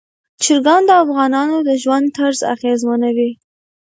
[0.43, 3.31] چرګان د افغانانو د ژوند طرز اغېزمنوي.